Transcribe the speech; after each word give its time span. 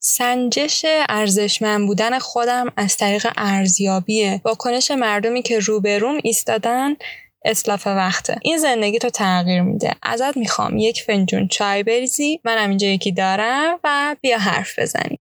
سنجش 0.00 0.84
ارزشمند 1.08 1.86
بودن 1.86 2.18
خودم 2.18 2.72
از 2.76 2.96
طریق 2.96 3.26
ارزیابی 3.36 4.40
واکنش 4.44 4.90
مردمی 4.90 5.42
که 5.42 5.58
روبروم 5.58 6.18
ایستادن 6.22 6.96
اسلاف 7.44 7.86
وقته. 7.86 8.36
این 8.42 8.58
زندگی 8.58 8.98
تو 8.98 9.10
تغییر 9.10 9.62
میده. 9.62 9.94
ازت 10.02 10.36
می‌خوام. 10.36 10.76
یک 10.76 11.02
فنجون 11.02 11.48
چای 11.48 11.82
بریزی. 11.82 12.40
منم 12.44 12.68
اینجا 12.68 12.88
یکی 12.88 13.12
دارم 13.12 13.80
و 13.84 14.16
بیا 14.20 14.38
حرف 14.38 14.78
بزنی 14.78 15.18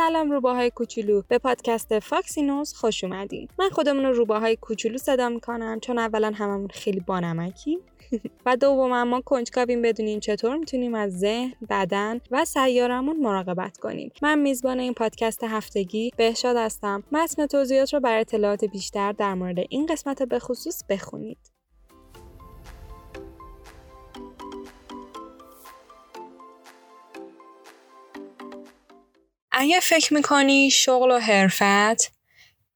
سلام 0.00 0.30
روباهای 0.30 0.70
کوچولو. 0.70 1.22
به 1.28 1.38
پادکست 1.38 1.98
فاکسینوز 1.98 2.74
خوش 2.74 3.04
اومدین. 3.04 3.48
من 3.58 3.68
خودمون 3.68 4.04
رو 4.04 4.12
روباهای 4.12 4.56
کوچولو 4.56 4.98
صدا 4.98 5.28
می‌کنم 5.28 5.80
چون 5.80 5.98
اولا 5.98 6.32
هممون 6.34 6.68
خیلی 6.68 7.00
بانمکیم 7.00 7.78
و 8.46 8.56
دوم 8.56 9.02
ما 9.02 9.20
کنجکاویم 9.20 9.82
بدونیم 9.82 10.20
چطور 10.20 10.56
می‌تونیم 10.56 10.94
از 10.94 11.18
ذهن 11.18 11.52
بدن 11.70 12.20
و 12.30 12.44
سیارمون 12.44 13.16
مراقبت 13.16 13.78
کنیم. 13.78 14.12
من 14.22 14.38
میزبان 14.38 14.78
این 14.80 14.94
پادکست 14.94 15.44
هفتگی 15.44 16.10
بهشاد 16.16 16.56
هستم. 16.56 17.02
متن 17.12 17.46
توضیحات 17.46 17.94
رو 17.94 18.00
برای 18.00 18.20
اطلاعات 18.20 18.64
بیشتر 18.64 19.12
در 19.12 19.34
مورد 19.34 19.58
این 19.68 19.86
قسمت 19.86 20.22
به 20.22 20.38
خصوص 20.38 20.82
بخونید. 20.88 21.59
اگه 29.62 29.80
فکر 29.80 30.14
می‌کنی 30.14 30.70
شغل 30.70 31.10
و 31.10 31.18
حرفت 31.18 32.12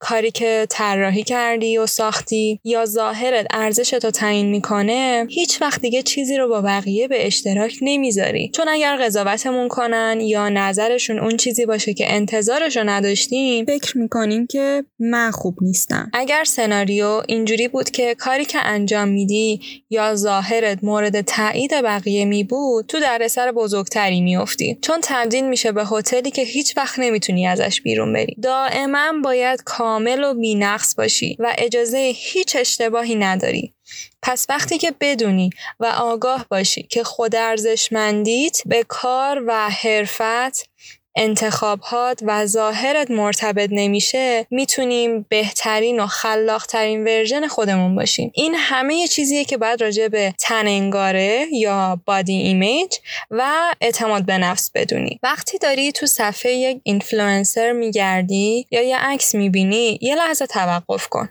کاری 0.08 0.30
که 0.30 0.66
طراحی 0.70 1.22
کردی 1.22 1.78
و 1.78 1.86
ساختی 1.86 2.60
یا 2.64 2.84
ظاهرت 2.84 3.46
ارزش 3.50 3.90
تو 3.90 4.10
تعیین 4.10 4.46
می‌کنه 4.46 5.26
هیچ 5.30 5.62
وقت 5.62 5.80
دیگه 5.80 6.02
چیزی 6.02 6.36
رو 6.36 6.48
با 6.48 6.60
بقیه 6.60 7.08
به 7.08 7.26
اشتراک 7.26 7.78
نمی‌ذاری. 7.82 8.50
چون 8.54 8.68
اگر 8.68 8.96
قضاوتمون 8.96 9.68
کنن 9.68 10.18
یا 10.20 10.48
نظرشون 10.48 11.18
اون 11.18 11.36
چیزی 11.36 11.66
باشه 11.66 11.94
که 11.94 12.14
انتظارش 12.14 12.76
رو 12.76 12.82
نداشتیم 12.86 13.64
فکر 13.64 13.98
می‌کنیم 13.98 14.46
که 14.46 14.84
من 14.98 15.30
خوب 15.30 15.54
نیستم. 15.60 16.10
اگر 16.12 16.44
سناریو 16.44 17.22
اینجوری 17.28 17.68
بود 17.68 17.90
که 17.90 18.14
کاری 18.14 18.44
که 18.44 18.58
انجام 18.62 19.08
میدی 19.08 19.60
یا 19.90 20.14
ظاهرت 20.14 20.78
مورد 20.82 21.20
تایید 21.20 21.70
بقیه 21.82 22.24
می 22.24 22.44
بود 22.44 22.86
تو 22.86 23.00
دردسر 23.00 23.52
بزرگتری 23.52 24.20
میافتی. 24.20 24.78
چون 24.82 24.98
تبدیل 25.02 25.48
میشه 25.48 25.72
به 25.72 25.84
هتلی 25.84 26.30
که 26.30 26.42
هیچ 26.42 26.76
وقت 26.76 26.98
نمی‌تونی 26.98 27.46
ازش 27.46 27.80
بیرون 27.82 28.12
بری. 28.12 28.36
دائما 28.42 29.12
باید 29.24 29.60
کامل 29.94 30.24
و 30.24 30.34
بینقص 30.34 30.94
باشی 30.94 31.36
و 31.38 31.54
اجازه 31.58 32.12
هیچ 32.16 32.56
اشتباهی 32.56 33.14
نداری. 33.14 33.74
پس 34.22 34.46
وقتی 34.48 34.78
که 34.78 34.94
بدونی 35.00 35.50
و 35.80 35.86
آگاه 35.86 36.46
باشی 36.50 36.82
که 36.82 37.04
خود 37.04 37.36
ارزشمندیت 37.36 38.60
به 38.66 38.84
کار 38.88 39.44
و 39.46 39.70
حرفت 39.70 40.70
انتخابات 41.16 42.20
و 42.22 42.46
ظاهرت 42.46 43.10
مرتبط 43.10 43.68
نمیشه 43.72 44.46
می‌تونیم 44.50 45.26
بهترین 45.28 46.00
و 46.00 46.06
خلاقترین 46.06 47.04
version 47.04 47.46
خودمون 47.46 47.94
باشیم. 47.94 48.30
این 48.34 48.54
همه 48.54 48.94
یه 48.94 49.08
چیزیه 49.08 49.44
که 49.44 49.56
باید 49.56 49.82
راجع 49.82 50.08
به 50.08 50.34
تننگاره 50.38 51.46
یا 51.52 52.00
body 52.06 52.32
image 52.32 52.96
و 53.30 53.52
اعتماد 53.80 54.26
به 54.26 54.38
نفس 54.38 54.70
بدونی. 54.74 55.18
وقتی 55.22 55.58
داری 55.58 55.92
تو 55.92 56.06
صفحه 56.06 56.52
یک 56.52 56.80
اینفلوئنسر 56.82 57.72
میگردی 57.72 58.66
یا 58.70 58.82
یه 58.82 58.98
عکس 58.98 59.34
می‌بینی 59.34 59.98
یه 60.02 60.14
لحظه 60.14 60.46
توقف 60.46 61.08
کن. 61.08 61.28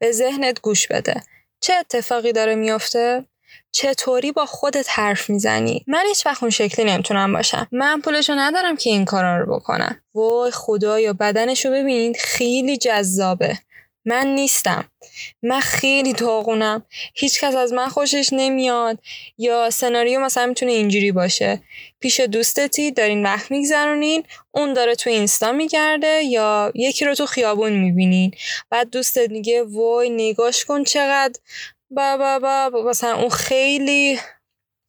به 0.00 0.12
ذهنت 0.12 0.60
گوش 0.60 0.88
بده. 0.88 1.22
چه 1.60 1.74
اتفاقی 1.74 2.32
داره 2.32 2.54
میافته؟ 2.54 3.24
چطوری 3.70 4.32
با 4.32 4.46
خودت 4.46 4.86
حرف 4.90 5.30
می‌زنی؟ 5.30 5.84
من 5.86 6.04
هیچ 6.08 6.26
وقت 6.26 6.42
اون 6.42 6.50
شکلی 6.50 6.84
نمی‌تونم 6.84 7.32
باشم. 7.32 7.68
من 7.72 8.00
پولشو 8.00 8.32
ندارم 8.36 8.76
که 8.76 8.90
این 8.90 9.04
کارا 9.04 9.38
رو 9.38 9.54
بکنم. 9.56 10.00
وای 10.14 10.50
خدایا 10.50 11.12
بدنشو 11.12 11.70
ببین 11.70 12.14
خیلی 12.20 12.76
جذابه. 12.76 13.58
من 14.04 14.26
نیستم. 14.26 14.84
من 15.42 15.60
خیلی 15.60 16.12
داغونم. 16.12 16.84
هیچکس 17.14 17.54
از 17.54 17.72
من 17.72 17.88
خوشش 17.88 18.28
نمیاد. 18.32 18.98
یا 19.38 19.70
سناریو 19.70 20.20
مثلا 20.20 20.46
می‌تونه 20.46 20.72
اینجوری 20.72 21.12
باشه. 21.12 21.62
پیش 22.00 22.20
دوستتی 22.20 22.90
دارین 22.90 23.22
وقت 23.22 23.50
میگذرونین 23.50 24.24
اون 24.50 24.72
داره 24.72 24.94
تو 24.94 25.10
اینستا 25.10 25.52
میگرده 25.52 26.22
یا 26.24 26.72
یکی 26.74 27.04
رو 27.04 27.14
تو 27.14 27.26
خیابون 27.26 27.72
می‌بینین. 27.72 28.30
بعد 28.70 28.90
دوستت 28.90 29.30
میگه 29.30 29.62
وای 29.62 30.10
نگاش 30.10 30.64
کن 30.64 30.84
چقدر. 30.84 31.40
با 31.90 32.16
با 32.16 32.70
با 32.70 32.82
مثلا 32.90 33.16
اون 33.16 33.28
خیلی 33.28 34.18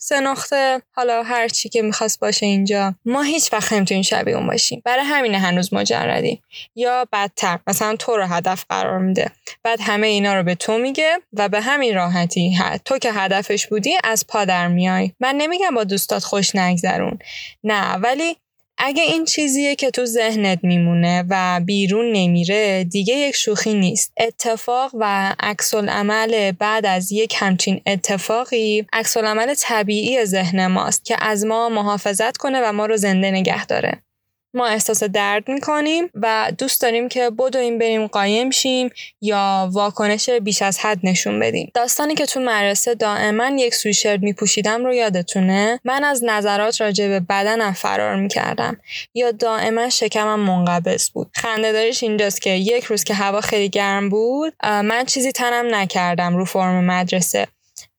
سناخته 0.01 0.81
حالا 0.91 1.23
هر 1.23 1.47
چی 1.47 1.69
که 1.69 1.81
می‌خواست 1.81 2.19
باشه 2.19 2.45
اینجا. 2.45 2.95
ما 3.05 3.21
هیچ 3.21 3.53
وقت 3.53 3.73
نمی‌تونیم 3.73 4.03
شبیه 4.03 4.35
اون 4.35 4.47
باشیم. 4.47 4.81
برای 4.85 5.03
همین 5.05 5.35
هنوز 5.35 5.73
مجردیم. 5.73 6.41
یا 6.75 7.07
بدتر 7.13 7.59
مثلا 7.67 7.95
تو 7.95 8.17
رو 8.17 8.25
هدف 8.25 8.65
قرار 8.69 8.99
میده. 8.99 9.31
بعد 9.63 9.81
همه 9.81 10.07
اینا 10.07 10.33
رو 10.33 10.43
به 10.43 10.55
تو 10.55 10.77
میگه 10.77 11.17
و 11.33 11.49
به 11.49 11.61
همین 11.61 11.95
راحتی 11.95 12.57
تو 12.85 12.97
که 12.97 13.11
هدفش 13.11 13.67
بودی 13.67 13.97
از 14.03 14.27
پادر 14.27 14.67
میای. 14.67 15.11
من 15.19 15.35
نمیگم 15.35 15.75
با 15.75 15.83
دوستات 15.83 16.23
خوش 16.23 16.55
نگذرون. 16.55 17.19
نه 17.63 17.95
ولی 17.95 18.37
اگه 18.81 19.03
این 19.03 19.25
چیزیه 19.25 19.75
که 19.75 19.91
تو 19.91 20.05
ذهنت 20.05 20.59
میمونه 20.63 21.25
و 21.29 21.61
بیرون 21.65 22.11
نمیره 22.11 22.83
دیگه 22.83 23.15
یک 23.15 23.35
شوخی 23.35 23.73
نیست. 23.73 24.13
اتفاق 24.17 24.91
و 24.99 25.35
عکس 25.39 25.73
عمل 25.73 26.51
بعد 26.51 26.85
از 26.85 27.11
یک 27.11 27.35
همچین 27.37 27.81
اتفاقی 27.85 28.85
عکس 28.93 29.17
عمل 29.17 29.53
طبیعی 29.57 30.25
ذهن 30.25 30.67
ماست 30.67 31.05
که 31.05 31.15
از 31.21 31.45
ما 31.45 31.69
محافظت 31.69 32.37
کنه 32.37 32.61
و 32.63 32.71
ما 32.71 32.85
رو 32.85 32.97
زنده 32.97 33.31
نگه 33.31 33.65
داره. 33.65 34.03
ما 34.53 34.67
احساس 34.67 35.03
درد 35.03 35.49
می‌کنیم 35.49 36.09
و 36.13 36.51
دوست 36.57 36.81
داریم 36.81 37.09
که 37.09 37.29
بدویم 37.29 37.77
بریم 37.77 38.07
قایم 38.07 38.49
شیم 38.49 38.89
یا 39.21 39.69
واکنش 39.71 40.29
بیش 40.29 40.61
از 40.61 40.79
حد 40.79 40.99
نشون 41.03 41.39
بدیم. 41.39 41.71
داستانی 41.73 42.15
که 42.15 42.25
تو 42.25 42.39
مدرسه 42.39 42.95
دائما 42.95 43.47
یک 43.47 43.75
سویشرت 43.75 44.19
میپوشیدم 44.19 44.85
رو 44.85 44.93
یادتونه؟ 44.93 45.79
من 45.85 46.03
از 46.03 46.23
نظرات 46.23 46.81
راجع 46.81 47.07
به 47.07 47.19
بدنم 47.19 47.73
فرار 47.73 48.15
می‌کردم. 48.15 48.77
یا 49.13 49.31
دائما 49.31 49.89
شکمم 49.89 50.39
منقبض 50.39 51.09
بود. 51.09 51.31
خنده 51.35 51.71
داریش 51.71 52.03
اینجاست 52.03 52.41
که 52.41 52.49
یک 52.49 52.83
روز 52.83 53.03
که 53.03 53.13
هوا 53.13 53.41
خیلی 53.41 53.69
گرم 53.69 54.09
بود 54.09 54.53
من 54.63 55.05
چیزی 55.05 55.31
تنم 55.31 55.75
نکردم 55.75 56.37
رو 56.37 56.45
فرم 56.45 56.85
مدرسه. 56.85 57.47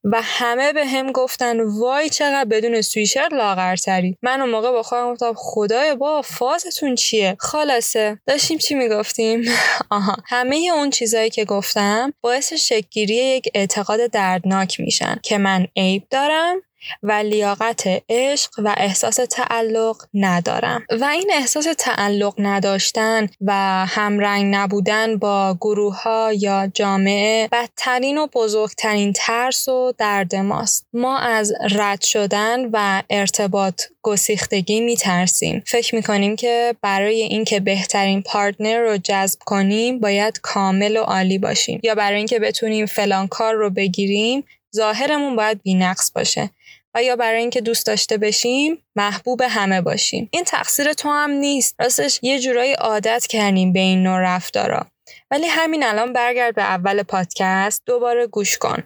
و 0.05 0.21
همه 0.23 0.73
به 0.73 0.87
هم 0.87 1.13
گفتن 1.13 1.61
وای 1.61 2.09
چقدر 2.09 2.45
بدون 2.45 2.81
سویشر 2.81 3.29
لاغرتری. 3.33 4.17
من 4.23 4.41
اون 4.41 4.51
موقع 4.51 4.71
با 4.71 4.83
خودم 4.83 5.13
گفتم 5.13 5.33
خدای 5.37 5.95
با 5.95 6.23
فازتون 6.23 6.95
چیه؟ 6.95 7.37
خلاصه. 7.41 8.19
داشتیم 8.27 8.59
چی 8.59 8.75
می‌گفتیم؟ 8.75 9.45
آها. 9.91 10.17
همه 10.27 10.71
اون 10.75 10.91
چیزایی 10.91 11.31
که 11.31 11.45
گفتم 11.45 12.13
باعث 12.21 12.53
شکگیری 12.53 13.15
یک 13.15 13.49
اعتقاد 13.55 14.11
دردناک 14.11 14.81
میشن 14.81 15.17
که 15.23 15.39
من 15.39 15.67
عیب 15.77 16.03
دارم. 16.11 16.63
و 17.03 17.13
لیاقت 17.13 18.03
عشق 18.09 18.51
و 18.59 18.75
احساس 18.77 19.17
تعلق 19.31 19.97
ندارم. 20.15 20.87
و 21.01 21.05
این 21.05 21.31
احساس 21.35 21.67
تعلق 21.79 22.35
نداشتن 22.39 23.29
و 23.41 23.53
همرنگ 23.89 24.55
نبودن 24.55 25.17
با 25.17 25.57
گروه 25.61 26.03
ها 26.03 26.33
یا 26.33 26.71
جامعه 26.75 27.49
بدترین 27.53 28.19
و 28.19 28.27
بزرگترین 28.27 29.13
ترس 29.13 29.69
و 29.69 29.93
درد 29.99 30.35
ماست. 30.35 30.87
ما 30.93 31.19
از 31.19 31.53
رد 31.71 32.01
شدن 32.03 32.71
و 32.73 33.03
ارتباط 33.11 33.83
گسیختگی 34.03 34.81
می 34.81 34.97
ترسیم 34.97 35.63
فکر 35.67 35.95
می 35.95 36.03
کنیم 36.03 36.37
که 36.37 36.75
برای 36.83 37.23
اینکه 37.23 37.61
بهترین 37.61 38.23
پارتنر 38.23 38.79
رو 38.79 38.97
جذب 38.97 39.39
کنیم 39.45 40.01
باید 40.01 40.41
کامل 40.43 40.97
و 40.97 41.03
عالی 41.03 41.39
باشیم. 41.39 41.81
یا 41.83 41.95
برای 41.95 42.17
اینکه 42.17 42.39
بتونیم 42.39 42.87
فلان 42.87 43.29
کار 43.29 43.55
رو 43.55 43.71
بگیریم 43.71 44.45
ظاهرمون 44.77 45.37
باید 45.37 45.63
بینقص 45.63 46.13
باشه. 46.13 46.51
و 46.95 47.03
یا 47.03 47.17
برای 47.17 47.41
اینکه 47.41 47.61
دوست 47.61 47.87
داشته 47.87 48.19
بشیم 48.19 48.83
محبوب 48.97 49.43
همه 49.43 49.81
باشیم. 49.81 50.29
این 50.33 50.45
تقصیر 50.45 50.93
تو 50.93 51.09
هم 51.09 51.31
نیست. 51.31 51.75
راستش 51.79 52.19
یه 52.23 52.41
جورایی 52.41 52.73
عادت 52.73 53.27
کردیم 53.27 53.73
به 53.73 53.81
این 53.81 54.03
نوع 54.03 54.19
رفتارا. 54.19 54.87
ولی 55.31 55.47
همین 55.47 55.85
الان 55.85 56.13
برگرد 56.13 56.55
به 56.55 56.63
اول 56.63 57.03
پادکست 57.03 57.83
دوباره 57.87 58.27
گوش 58.27 58.59
کن. 58.59 58.83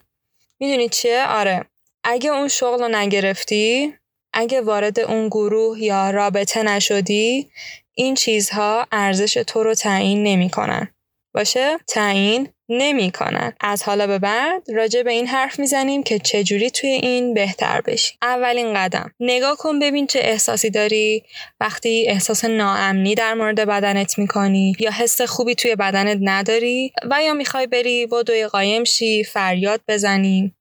می‌دونی 0.61 0.89
چیه؟ 0.89 1.25
آره. 1.29 1.65
اگه 2.05 2.31
اون 2.31 2.49
شغل 2.49 2.83
رو 2.83 2.89
نگرفتی 2.89 3.95
اگه 4.33 4.61
وارد 4.61 5.01
اون 5.01 5.29
گروه 5.29 5.83
یا 5.83 6.11
رابطه 6.11 6.63
نشدی 6.63 7.51
این 7.95 8.15
چیزها 8.15 8.87
ارزش 8.93 9.35
تو 9.35 9.63
رو 9.63 9.75
تعیین 9.75 10.23
نمی‌کنن. 10.23 10.89
باشه؟ 11.35 11.79
تعیین 11.89 12.49
نمی‌کنن 12.69 13.53
از 13.61 13.83
حالا 13.83 14.07
به 14.07 14.19
بعد 14.19 14.63
راجع 14.75 15.03
به 15.03 15.11
این 15.13 15.27
حرف 15.27 15.59
می‌زنیم 15.59 16.03
که 16.03 16.19
چجوری 16.19 16.71
توی 16.71 16.91
این 16.91 17.35
بهتر 17.35 17.81
بشی. 17.81 18.15
اولین 18.23 18.75
قدم. 18.75 19.11
نگاه 19.21 19.57
کن 19.57 19.79
ببین 19.79 20.07
چه 20.07 20.19
احساسی 20.23 20.71
داری. 20.71 21.23
وقتی 21.61 22.07
احساس 22.09 22.45
ناامنی 22.45 23.15
در 23.15 23.35
مورد 23.35 23.61
بدنت 23.61 24.19
می‌کنی 24.19 24.77
یا 24.81 24.91
حس 24.91 25.21
خوبی 25.21 25.55
توی 25.55 25.77
بدنت 25.77 26.19
نداری 26.23 26.93
و 27.11 27.23
یا 27.23 27.35
می‌خوای 27.35 27.67
بری 27.67 28.07
و 28.07 28.23
دوی 28.23 28.47
قایم 28.47 28.85
شی 28.85 29.25
فریاد 29.25 29.81
بزنی 29.89 30.55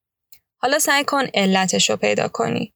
حالا 0.57 0.79
سعی 0.79 1.03
کن 1.03 1.25
علتش 1.33 1.89
رو 1.89 1.95
پیدا 1.95 2.27
کنی. 2.27 2.73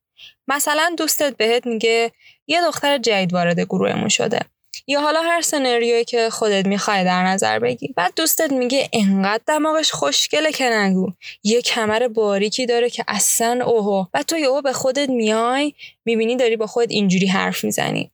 مثلا 0.47 0.95
دوستت 0.97 1.37
بهت 1.37 1.65
میگه 1.67 2.11
یه 2.47 2.61
دختر 2.61 2.97
جدید 2.97 3.33
وارد 3.33 3.59
گروهمون 3.59 4.09
شده. 4.09 4.39
یا 4.87 5.01
حالا 5.01 5.21
هر 5.21 5.41
سناریویی 5.41 6.05
که 6.05 6.29
خودت 6.29 6.67
می‌خوای 6.67 7.03
در 7.03 7.23
نظر 7.23 7.59
بگی. 7.59 7.93
بعد 7.95 8.13
دوستت 8.15 8.51
میگه 8.51 8.89
انقدر 8.93 9.43
دماغش 9.47 9.91
خوشگله 9.91 10.51
که 10.51 10.69
نگو. 10.69 11.11
یه 11.43 11.61
کمر 11.61 12.07
باریکی 12.07 12.65
داره 12.65 12.89
که 12.89 13.03
اصلا 13.07 13.65
اوهو. 13.65 14.05
و 14.13 14.23
تو 14.23 14.37
یهو 14.37 14.61
به 14.61 14.73
خودت 14.73 15.09
میای 15.09 15.73
می‌بینی 16.05 16.35
داری 16.35 16.55
با 16.55 16.67
خودت 16.67 16.91
اینجوری 16.91 17.27
حرف 17.27 17.63
می‌زنی. 17.63 18.11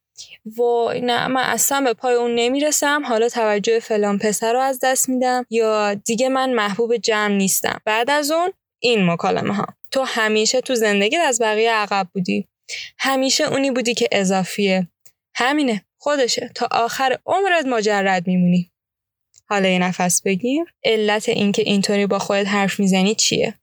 وای 0.58 1.02
نه 1.02 1.28
من 1.28 1.44
اصلا 1.44 1.82
به 1.82 1.94
پای 1.94 2.16
اون 2.16 2.36
نمی‌رسم. 2.36 3.06
حالا 3.06 3.30
توجه 3.30 3.80
فلان 3.80 4.18
پسر 4.18 4.54
رو 4.54 4.60
از 4.60 4.80
دست 4.84 5.10
میدم. 5.10 5.46
یا 5.50 5.94
دیگه 5.94 6.30
من 6.30 6.54
محبوب 6.54 6.98
جمع 6.98 7.36
نیستم. 7.36 7.82
بعد 7.86 8.10
از 8.10 8.32
اون 8.32 8.54
این 8.80 9.06
مکالمه 9.06 9.54
ها 9.54 9.66
تو 9.92 10.04
همیشه 10.04 10.62
تو 10.62 10.76
زندگیت 10.76 11.22
از 11.26 11.42
بقیه 11.42 11.72
عقب 11.72 12.08
بودی. 12.14 12.48
همیشه 13.00 13.44
اونی 13.44 13.72
بودی 13.72 13.94
که 13.94 14.08
اضافیه. 14.12 14.88
همینه. 15.36 15.86
خودشه. 16.04 16.52
تا 16.56 16.68
آخر 16.72 17.18
عمرت 17.26 17.66
مجرد 17.66 18.28
میمونی. 18.28 18.72
حالا 19.50 19.70
یه 19.70 19.80
نفس 19.80 20.22
بگیر. 20.22 20.66
علت 20.84 21.30
اینکه 21.30 21.62
اینطوری 21.66 22.08
با 22.08 22.20
خودت 22.20 22.48
حرف 22.48 22.80
می‌زنی 22.80 23.16
چیه؟ 23.16 23.54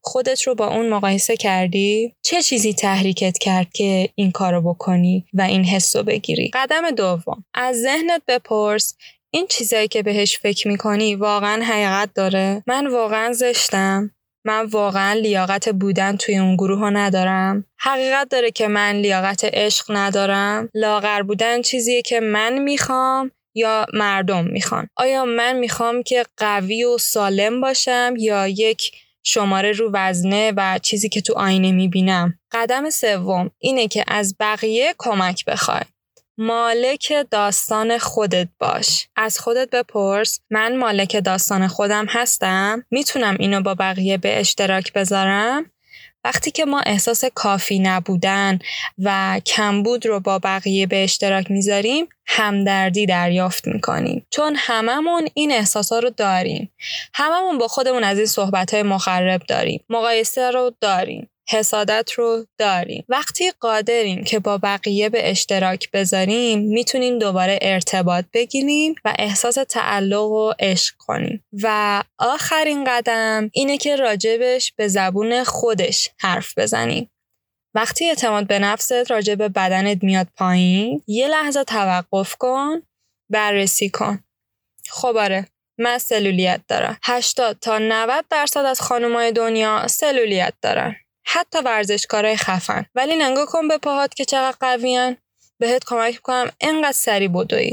خودت 0.00 0.42
رو 0.42 0.54
با 0.54 0.66
اون 0.66 0.88
مقایسه 0.88 1.36
کردی؟ 1.36 2.14
چه 2.22 2.42
چیزی 2.42 2.74
تحریکت 2.74 3.38
کرد 3.38 3.72
که 3.72 4.08
این 4.14 4.30
کارو 4.30 4.62
بکنی 4.62 5.26
و 5.32 5.42
این 5.42 5.64
حس 5.64 5.96
رو 5.96 6.02
بگیری؟ 6.02 6.50
قدم 6.54 6.90
دوم. 6.90 7.44
از 7.54 7.76
ذهنت 7.82 8.22
بپرس 8.28 8.96
این 9.30 9.46
چیزایی 9.46 9.88
که 9.88 10.02
بهش 10.02 10.38
فکر 10.38 10.68
می‌کنی 10.68 11.14
واقعا 11.14 11.62
حقیقت 11.64 12.14
داره؟ 12.14 12.62
من 12.66 12.86
واقعا 12.86 13.32
زشتم. 13.32 14.10
من 14.44 14.64
واقعا 14.64 15.12
لیاقت 15.12 15.68
بودن 15.68 16.16
توی 16.16 16.38
اون 16.38 16.56
گروه 16.56 16.78
ها 16.78 16.90
ندارم. 16.90 17.64
حقیقت 17.78 18.28
داره 18.28 18.50
که 18.50 18.68
من 18.68 18.92
لیاقت 18.92 19.44
عشق 19.44 19.84
ندارم. 19.88 20.68
لاغر 20.74 21.22
بودن 21.22 21.62
چیزیه 21.62 22.02
که 22.02 22.20
من 22.20 22.58
می‌خوام 22.58 23.30
یا 23.54 23.86
مردم 23.92 24.44
می‌خوان. 24.44 24.88
آیا 24.96 25.24
من 25.24 25.56
می‌خوام 25.56 26.02
که 26.02 26.24
قوی 26.36 26.84
و 26.84 26.98
سالم 26.98 27.60
باشم 27.60 28.14
یا 28.18 28.48
یک 28.48 28.92
شماره 29.22 29.72
رو 29.72 29.90
وزنه 29.92 30.52
و 30.56 30.78
چیزی 30.82 31.08
که 31.08 31.20
تو 31.20 31.34
آینه 31.34 31.72
می‌بینم؟ 31.72 32.38
قدم 32.52 32.90
سوم 32.90 33.50
اینه 33.58 33.88
که 33.88 34.04
از 34.08 34.36
بقیه 34.40 34.94
کمک 34.98 35.44
بخوای. 35.44 35.80
مالک 36.38 37.12
داستان 37.30 37.98
خودت 37.98 38.48
باش. 38.58 39.08
از 39.16 39.38
خودت 39.38 39.70
بپرس 39.70 40.40
من 40.50 40.76
مالک 40.76 41.24
داستان 41.24 41.68
خودم 41.68 42.06
هستم. 42.08 42.84
می‌تونم 42.90 43.36
اینو 43.38 43.60
با 43.60 43.74
بقیه 43.74 44.16
به 44.16 44.40
اشتراک 44.40 44.92
بذارم؟ 44.92 45.70
وقتی 46.24 46.50
که 46.50 46.64
ما 46.64 46.80
احساس 46.80 47.24
کافی 47.24 47.78
نبودن 47.78 48.58
و 48.98 49.40
کمبود 49.46 50.06
رو 50.06 50.20
با 50.20 50.38
بقیه 50.38 50.86
به 50.86 51.04
اشتراک 51.04 51.50
می‌ذاریم 51.50 52.08
همدردی 52.26 53.06
دریافت 53.06 53.66
می‌کنیم. 53.66 54.26
چون 54.30 54.54
هممون 54.58 55.28
این 55.34 55.52
احساسا 55.52 55.98
رو 55.98 56.10
داریم. 56.10 56.72
هممون 57.14 57.58
با 57.58 57.68
خودمون 57.68 58.04
از 58.04 58.18
این 58.18 58.26
صحبت 58.26 58.74
های 58.74 58.82
مخرب 58.82 59.42
داریم. 59.48 59.84
مقایسه 59.90 60.50
رو 60.50 60.72
داریم. 60.80 61.30
حسادت 61.48 62.10
رو 62.12 62.46
داریم. 62.58 63.04
وقتی 63.08 63.50
قادریم 63.60 64.24
که 64.24 64.38
با 64.38 64.58
بقیه 64.58 65.08
به 65.08 65.30
اشتراک 65.30 65.90
بذاریم 65.90 66.58
می‌تونیم 66.58 67.18
دوباره 67.18 67.58
ارتباط 67.62 68.24
بگیریم 68.32 68.94
و 69.04 69.14
احساس 69.18 69.54
تعلق 69.68 70.30
و 70.30 70.52
عشق 70.58 70.94
کنیم. 70.98 71.44
و 71.62 72.02
آخرین 72.18 72.84
قدم 72.84 73.50
اینه 73.52 73.78
که 73.78 73.96
راجبش 73.96 74.72
به 74.76 74.88
زبون 74.88 75.44
خودش 75.44 76.10
حرف 76.20 76.58
بزنیم. 76.58 77.10
وقتی 77.74 78.08
اعتماد 78.08 78.46
به 78.46 78.58
نفست 78.58 79.10
راجب 79.10 79.42
بدنت 79.42 80.02
میاد 80.02 80.28
پایین 80.36 81.02
یه 81.06 81.28
لحظه 81.28 81.64
توقف 81.64 82.36
کن 82.36 82.82
بررسی 83.30 83.88
کن. 83.88 84.24
خب 84.88 85.16
آره 85.16 85.46
من 85.78 85.98
سلولیت 85.98 86.60
دارم. 86.68 86.98
80 87.02 87.58
تا 87.60 87.78
90 87.78 88.24
درصد 88.30 88.64
از 88.64 88.80
خانمای 88.80 89.32
دنیا 89.32 89.88
سلولیت 89.88 90.54
دارن. 90.62 90.96
حتی 91.24 91.58
ورزشکارای 91.58 92.36
خفن. 92.36 92.86
ولی 92.94 93.16
نگاه 93.16 93.46
کن 93.46 93.68
به 93.68 93.78
پاهات 93.78 94.14
که 94.14 94.24
چقدر 94.24 94.56
قویان. 94.60 95.16
بهت 95.58 95.84
کمک 95.86 96.14
می‌کنم 96.14 96.52
انقدر 96.60 96.92
سری 96.92 97.28
بدوی. 97.28 97.70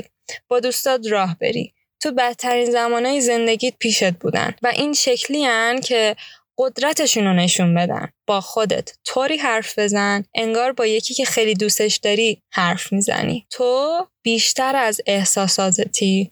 با 0.47 0.59
دوستات 0.59 1.07
راه 1.09 1.37
بری. 1.41 1.73
تو 1.99 2.11
بدترین 2.11 2.71
زمانهای 2.71 3.21
زندگیت 3.21 3.73
پیشت 3.79 4.11
بودن 4.11 4.53
و 4.61 4.67
این 4.67 4.93
شکلی 4.93 5.45
هن 5.45 5.81
که 5.81 6.15
قدرتشون 6.57 7.23
رو 7.23 7.33
نشون 7.33 7.75
بدن. 7.75 8.09
با 8.27 8.41
خودت 8.41 8.93
طوری 9.05 9.37
حرف 9.37 9.79
بزن 9.79 10.23
انگار 10.35 10.71
با 10.71 10.85
یکی 10.85 11.13
که 11.13 11.25
خیلی 11.25 11.53
دوستش 11.53 11.97
داری 11.97 12.41
حرف 12.53 12.93
می‌زنی. 12.93 13.47
تو 13.49 14.07
بیشتر 14.23 14.75
از 14.75 15.01
احساساتتی 15.05 16.31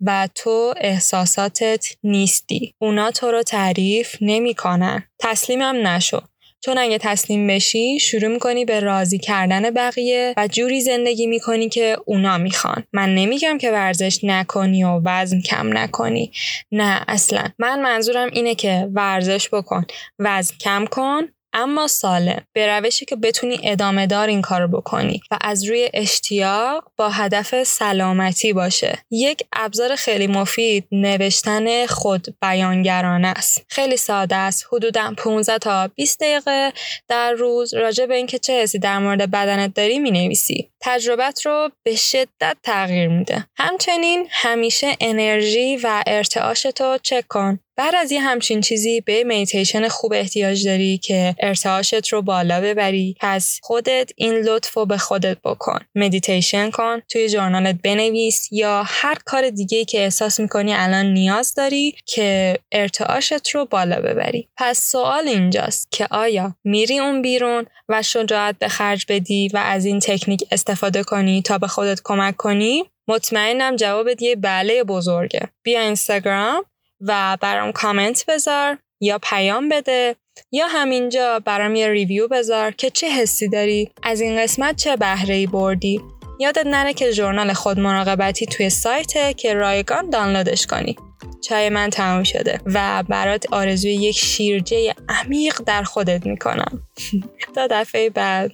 و 0.00 0.28
تو 0.34 0.74
احساساتت 0.76 1.86
نیستی. 2.02 2.74
اونا 2.78 3.10
تو 3.10 3.30
رو 3.30 3.42
تعریف 3.42 4.16
نمی‌کنن. 4.20 5.08
تسلیمم 5.18 5.86
نشو. 5.86 6.22
چون 6.60 6.78
اگه 6.78 6.98
تسلیم 6.98 7.46
بشی 7.46 8.00
شروع 8.00 8.32
می‌کنی 8.32 8.64
به 8.64 8.80
راضی 8.80 9.18
کردن 9.18 9.70
بقیه 9.70 10.34
و 10.36 10.48
جوری 10.48 10.80
زندگی 10.80 11.26
می‌کنی 11.26 11.68
که 11.68 11.96
اونا 12.04 12.38
می‌خوان. 12.38 12.84
من 12.92 13.14
نمیگم 13.14 13.58
که 13.58 13.70
ورزش 13.70 14.20
نکنی 14.22 14.84
و 14.84 15.00
وزن 15.04 15.40
کم 15.40 15.78
نکنی. 15.78 16.32
نه 16.72 17.04
اصلا. 17.08 17.44
من 17.58 17.82
منظورم 17.82 18.28
اینه 18.32 18.54
که 18.54 18.88
ورزش 18.94 19.48
بکن. 19.52 19.84
وزن 20.18 20.54
کم 20.60 20.84
کن 20.90 21.22
اما 21.52 21.86
سالم 21.86 22.42
به 22.52 22.66
روشی 22.66 23.04
که 23.04 23.16
بتونی 23.16 23.60
ادامه 23.62 24.06
دار 24.06 24.28
این 24.28 24.42
کار 24.42 24.66
بکنی 24.66 25.20
و 25.30 25.38
از 25.40 25.64
روی 25.64 25.90
اشتیاق 25.94 26.92
با 26.96 27.08
هدف 27.08 27.62
سلامتی 27.62 28.52
باشه. 28.52 28.98
یک 29.10 29.42
ابزار 29.52 29.96
خیلی 29.96 30.26
مفید 30.26 30.86
نوشتن 30.92 31.86
خود 31.86 32.26
بیانگرانه 32.42 33.28
است. 33.28 33.64
خیلی 33.68 33.96
ساده 33.96 34.36
است. 34.36 34.66
حدودا 34.72 35.14
15 35.16 35.58
تا 35.58 35.88
20 35.88 36.20
دقیقه 36.20 36.72
در 37.08 37.32
روز 37.32 37.74
راجع 37.74 38.06
به 38.06 38.14
اینکه 38.14 38.38
چه 38.38 38.62
حسی 38.62 38.78
در 38.78 38.98
مورد 38.98 39.30
بدنت 39.30 39.74
داری 39.74 39.98
می 39.98 40.10
نویسی 40.10 40.70
تجربت 40.80 41.46
رو 41.46 41.70
به 41.82 41.96
شدت 41.96 42.56
تغییر 42.62 43.08
میده. 43.08 43.46
همچنین 43.56 44.26
همیشه 44.30 44.96
انرژی 45.00 45.76
و 45.76 46.02
ارتعاشتو 46.06 46.98
چک 47.02 47.24
کن. 47.28 47.58
بعد 47.80 47.94
از 47.94 48.12
یه 48.12 48.20
همچین 48.20 48.60
چیزی 48.60 49.00
به 49.00 49.24
مدیتیشن 49.24 49.88
خوب 49.88 50.12
احتیاج 50.12 50.66
داری 50.66 50.98
که 50.98 51.34
ارتعاشت 51.38 52.08
رو 52.08 52.22
بالا 52.22 52.60
ببری. 52.60 53.16
پس 53.20 53.58
خودت 53.62 54.10
این 54.16 54.34
لطف 54.34 54.76
رو 54.76 54.86
به 54.86 54.98
خودت 54.98 55.38
بکن. 55.44 55.78
مدیتیشن 55.94 56.70
کن 56.70 57.00
توی 57.08 57.28
جورنالت 57.28 57.76
بنویس 57.84 58.48
یا 58.52 58.82
هر 58.86 59.14
کار 59.24 59.50
دیگه 59.50 59.84
که 59.84 59.98
احساس 59.98 60.40
می‌کنی 60.40 60.74
الان 60.74 61.06
نیاز 61.06 61.54
داری 61.54 61.94
که 62.06 62.58
ارتعاشت 62.72 63.48
رو 63.48 63.64
بالا 63.64 64.00
ببری. 64.00 64.48
پس 64.56 64.90
سوال 64.90 65.28
اینجاست 65.28 65.88
که 65.90 66.06
آیا 66.10 66.54
میری 66.64 66.98
اون 66.98 67.22
بیرون 67.22 67.66
و 67.88 68.02
شجاعت 68.02 68.58
به 68.58 68.68
خرج 68.68 69.06
بدی 69.08 69.48
و 69.48 69.56
از 69.56 69.84
این 69.84 70.00
تکنیک 70.00 70.44
استفاده 70.50 71.02
کنی 71.02 71.42
تا 71.42 71.58
به 71.58 71.66
خودت 71.66 72.00
کمک 72.04 72.36
کنی؟ 72.36 72.84
مطمئنم 73.08 73.76
جوابت 73.76 74.22
یه 74.22 74.36
بله 74.36 74.84
بزرگه. 74.84 75.48
بیا 75.62 75.80
اینستاگرام 75.80 76.64
و 77.00 77.38
برام 77.40 77.72
کامنت 77.72 78.24
بذار 78.28 78.78
یا 79.00 79.18
پیام 79.22 79.68
بده 79.68 80.16
یا 80.52 80.66
همینجا 80.66 81.38
برام 81.38 81.74
یه 81.74 81.88
ریویو 81.88 82.28
بذار 82.28 82.70
که 82.70 82.90
چه 82.90 83.10
حسی 83.10 83.48
داری؟ 83.48 83.90
از 84.02 84.20
این 84.20 84.42
قسمت 84.42 84.76
چه 84.76 84.96
بهره 84.96 85.34
ای 85.34 85.46
بردی؟ 85.46 86.00
یادت 86.40 86.66
نره 86.66 86.92
که 86.92 87.10
ژورنال 87.10 87.52
خود 87.52 87.78
مراقبتی 87.78 88.46
توی 88.46 88.70
سایته 88.70 89.34
که 89.34 89.54
رایگان 89.54 90.10
دانلودش 90.10 90.66
کنی. 90.66 90.96
چای 91.48 91.68
من 91.68 91.90
تموم 91.90 92.22
شده 92.22 92.60
و 92.66 93.04
برات 93.08 93.52
آرزوی 93.52 93.92
یک 93.92 94.16
شیرجه 94.16 94.94
عمیق 95.08 95.60
در 95.66 95.82
خودت 95.82 96.26
می‌کنم. 96.26 96.82
تا 97.54 97.66
دفعه 97.66 98.10
بعد. 98.10 98.52